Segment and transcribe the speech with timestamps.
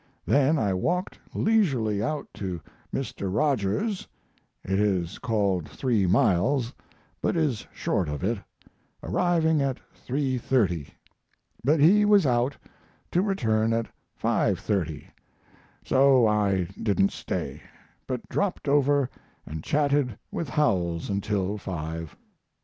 [0.25, 2.59] Then I walked leisurely out to
[2.91, 3.31] Mr.
[3.31, 4.07] Rogers's
[4.63, 6.73] (it is called 3 miles,
[7.21, 8.39] but is short of it),
[9.03, 9.77] arriving at
[10.07, 10.89] 3.30,
[11.63, 12.57] but he was out
[13.11, 15.03] to return at 5.30
[15.85, 17.61] so I didn't stay,
[18.07, 19.07] but dropped over
[19.45, 22.17] and chatted with Howells until five.